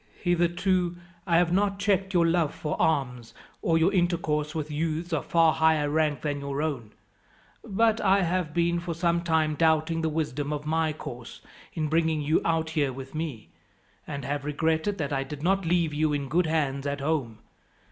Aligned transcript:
"Hitherto 0.23 0.95
I 1.27 1.37
have 1.37 1.53
not 1.53 1.77
checked 1.77 2.11
your 2.15 2.25
love 2.25 2.55
for 2.55 2.75
arms, 2.81 3.35
or 3.61 3.77
your 3.77 3.93
intercourse 3.93 4.55
with 4.55 4.71
youths 4.71 5.13
of 5.13 5.27
far 5.27 5.53
higher 5.53 5.91
rank 5.91 6.21
than 6.21 6.39
your 6.39 6.63
own; 6.63 6.93
but 7.63 8.01
I 8.01 8.23
have 8.23 8.51
been 8.51 8.79
for 8.79 8.95
some 8.95 9.21
time 9.21 9.53
doubting 9.53 10.01
the 10.01 10.09
wisdom 10.09 10.51
of 10.51 10.65
my 10.65 10.91
course 10.91 11.41
in 11.75 11.87
bringing 11.87 12.19
you 12.19 12.41
out 12.43 12.71
here 12.71 12.91
with 12.91 13.13
me, 13.13 13.49
and 14.07 14.25
have 14.25 14.43
regretted 14.43 14.97
that 14.97 15.13
I 15.13 15.23
did 15.23 15.43
not 15.43 15.67
leave 15.67 15.93
you 15.93 16.13
in 16.13 16.29
good 16.29 16.47
hands 16.47 16.87
at 16.87 16.99
home. 17.01 17.37